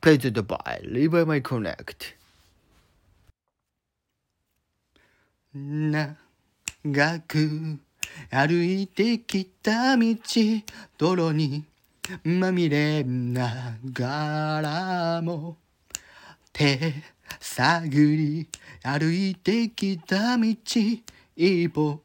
[0.00, 2.14] Played by Levi My Connect
[5.54, 7.78] 長く
[8.28, 10.16] 歩いてきた道
[10.98, 11.64] 泥に
[12.24, 15.58] まみれながらも
[16.52, 16.94] 手
[17.38, 18.48] 探り
[18.82, 20.44] 歩いてきた道
[21.36, 22.00] 一歩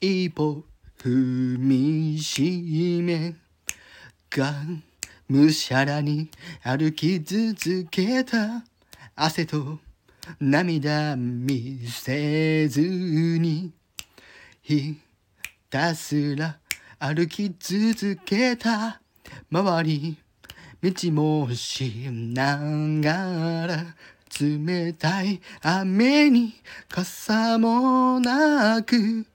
[0.00, 0.64] 一歩
[1.04, 3.34] 踏みしめ
[4.30, 4.54] が
[5.28, 6.30] むしゃらに
[6.62, 8.64] 歩き続けた。
[9.14, 9.80] 汗と
[10.40, 13.70] 涙見せずに
[14.62, 14.96] ひ
[15.68, 16.56] たすら
[16.98, 19.02] 歩き続けた。
[19.50, 20.16] 周り
[20.82, 22.56] 道もしな
[23.02, 23.84] がら
[24.40, 26.54] 冷たい雨に
[26.88, 29.26] 傘もなく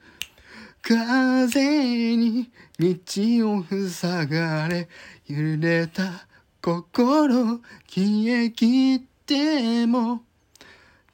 [0.82, 4.88] 風に道を塞がれ
[5.28, 6.28] 揺れた
[6.62, 10.24] 心消えきっても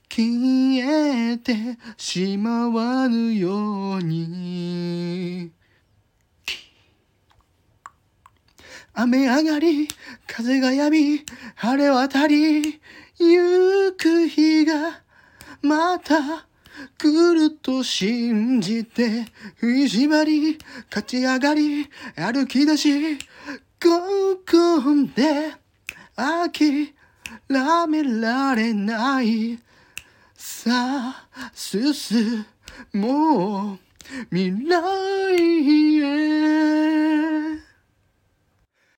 [0.10, 5.52] 消えてしまわぬように。
[8.98, 9.90] 雨上がり
[10.26, 12.80] 風が止み晴れ渡り
[13.20, 15.02] ゆく日が
[15.62, 16.48] また
[16.98, 20.58] 来ると信じてふいじまり
[20.90, 23.20] 勝ち上がり歩き出しこ
[24.46, 24.82] こ
[25.16, 25.54] で
[26.16, 26.94] 諦
[27.88, 29.60] められない。
[30.36, 32.46] さあ進
[32.94, 33.80] もう
[34.32, 35.36] 未来。
[35.64, 35.75] へ